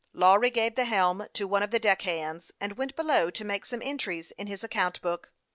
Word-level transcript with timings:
Lawry 0.15 0.49
gave 0.49 0.73
the 0.73 0.85
helm 0.85 1.27
to 1.33 1.47
one 1.47 1.61
of 1.61 1.69
the 1.69 1.77
deck 1.77 2.01
hands, 2.01 2.51
and 2.59 2.75
went 2.75 2.95
below 2.95 3.29
to 3.29 3.45
make 3.45 3.65
some 3.65 3.83
entries 3.83 4.31
in 4.31 4.47
his 4.47 4.63
account 4.63 4.99
book. 5.03 5.31